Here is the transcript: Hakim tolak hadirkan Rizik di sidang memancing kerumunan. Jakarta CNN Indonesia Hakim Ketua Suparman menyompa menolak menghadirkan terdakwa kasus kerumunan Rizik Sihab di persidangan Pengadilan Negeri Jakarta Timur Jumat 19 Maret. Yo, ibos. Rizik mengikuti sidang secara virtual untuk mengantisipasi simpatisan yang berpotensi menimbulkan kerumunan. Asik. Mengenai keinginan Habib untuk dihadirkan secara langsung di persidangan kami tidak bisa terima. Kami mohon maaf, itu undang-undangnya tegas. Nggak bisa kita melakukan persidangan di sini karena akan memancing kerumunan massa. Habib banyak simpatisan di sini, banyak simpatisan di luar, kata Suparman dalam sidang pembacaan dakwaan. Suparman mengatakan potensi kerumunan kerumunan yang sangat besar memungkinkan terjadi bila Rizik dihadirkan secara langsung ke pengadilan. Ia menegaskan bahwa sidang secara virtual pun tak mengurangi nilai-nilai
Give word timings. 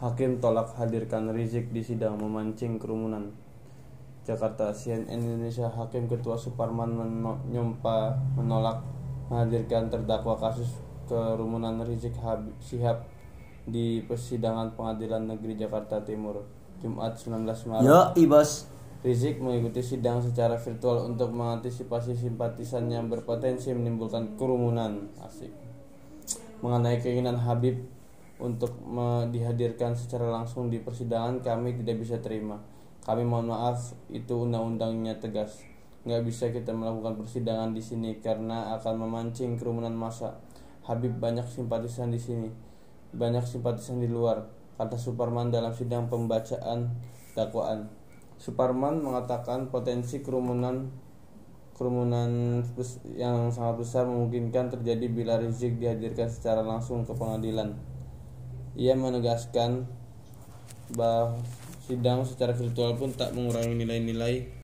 Hakim 0.00 0.40
tolak 0.40 0.72
hadirkan 0.80 1.28
Rizik 1.28 1.76
di 1.76 1.84
sidang 1.84 2.16
memancing 2.16 2.80
kerumunan. 2.80 3.28
Jakarta 4.24 4.72
CNN 4.72 5.20
Indonesia 5.20 5.68
Hakim 5.68 6.08
Ketua 6.08 6.40
Suparman 6.40 6.88
menyompa 6.96 8.16
menolak 8.32 8.80
menghadirkan 9.28 9.92
terdakwa 9.92 10.40
kasus 10.40 10.80
kerumunan 11.04 11.84
Rizik 11.84 12.16
Sihab 12.64 13.04
di 13.68 14.00
persidangan 14.08 14.72
Pengadilan 14.72 15.28
Negeri 15.28 15.60
Jakarta 15.60 16.00
Timur 16.00 16.48
Jumat 16.80 17.12
19 17.20 17.44
Maret. 17.44 17.84
Yo, 17.84 18.00
ibos. 18.16 18.72
Rizik 19.00 19.40
mengikuti 19.40 19.80
sidang 19.80 20.20
secara 20.20 20.60
virtual 20.60 21.08
untuk 21.08 21.32
mengantisipasi 21.32 22.12
simpatisan 22.16 22.88
yang 22.88 23.08
berpotensi 23.08 23.72
menimbulkan 23.72 24.36
kerumunan. 24.36 25.08
Asik. 25.24 25.52
Mengenai 26.60 27.00
keinginan 27.00 27.40
Habib 27.40 27.80
untuk 28.40 28.72
dihadirkan 29.30 29.92
secara 29.92 30.32
langsung 30.32 30.72
di 30.72 30.80
persidangan 30.80 31.44
kami 31.44 31.76
tidak 31.80 32.00
bisa 32.00 32.16
terima. 32.18 32.58
Kami 33.04 33.24
mohon 33.24 33.52
maaf, 33.52 33.96
itu 34.12 34.44
undang-undangnya 34.44 35.16
tegas. 35.20 35.64
Nggak 36.04 36.22
bisa 36.24 36.44
kita 36.48 36.72
melakukan 36.72 37.20
persidangan 37.20 37.76
di 37.76 37.80
sini 37.84 38.20
karena 38.20 38.76
akan 38.80 39.04
memancing 39.04 39.60
kerumunan 39.60 39.92
massa. 39.92 40.40
Habib 40.84 41.20
banyak 41.20 41.44
simpatisan 41.44 42.08
di 42.08 42.20
sini, 42.20 42.48
banyak 43.12 43.44
simpatisan 43.44 44.00
di 44.00 44.08
luar, 44.08 44.48
kata 44.80 44.96
Suparman 44.96 45.52
dalam 45.52 45.76
sidang 45.76 46.08
pembacaan 46.08 46.88
dakwaan. 47.36 47.92
Suparman 48.40 49.04
mengatakan 49.04 49.68
potensi 49.68 50.24
kerumunan 50.24 50.88
kerumunan 51.76 52.60
yang 53.16 53.48
sangat 53.48 53.80
besar 53.80 54.04
memungkinkan 54.04 54.68
terjadi 54.68 55.06
bila 55.08 55.40
Rizik 55.40 55.80
dihadirkan 55.80 56.28
secara 56.28 56.60
langsung 56.60 57.08
ke 57.08 57.12
pengadilan. 57.16 57.72
Ia 58.78 58.94
menegaskan 58.98 59.86
bahwa 60.94 61.38
sidang 61.86 62.22
secara 62.22 62.54
virtual 62.54 62.94
pun 62.94 63.10
tak 63.14 63.34
mengurangi 63.34 63.74
nilai-nilai 63.74 64.50